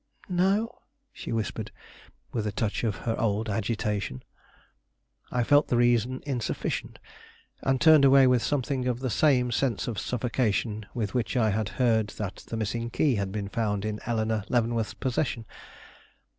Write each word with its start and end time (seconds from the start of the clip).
"No," 0.29 0.79
she 1.13 1.31
whispered, 1.31 1.69
with 2.31 2.47
a 2.47 2.51
touch 2.51 2.83
of 2.83 2.95
her 3.05 3.15
old 3.21 3.51
agitation. 3.51 4.23
I 5.31 5.43
felt 5.43 5.67
the 5.67 5.77
reason 5.77 6.23
insufficient, 6.25 6.97
and 7.61 7.79
turned 7.79 8.03
away 8.03 8.25
with 8.25 8.41
something 8.41 8.87
of 8.87 9.01
the 9.01 9.11
same 9.11 9.51
sense 9.51 9.87
of 9.87 9.99
suffocation 9.99 10.87
with 10.95 11.13
which 11.13 11.37
I 11.37 11.51
had 11.51 11.69
heard 11.77 12.07
that 12.17 12.37
the 12.47 12.57
missing 12.57 12.89
key 12.89 13.13
had 13.13 13.31
been 13.31 13.47
found 13.49 13.85
in 13.85 13.99
Eleanore 14.07 14.43
Leavenworth's 14.49 14.95
possession. 14.95 15.45